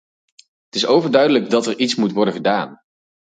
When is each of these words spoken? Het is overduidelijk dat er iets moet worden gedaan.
Het 0.65 0.75
is 0.75 0.85
overduidelijk 0.85 1.49
dat 1.49 1.65
er 1.67 1.77
iets 1.79 1.95
moet 1.95 2.11
worden 2.11 2.33
gedaan. 2.33 2.81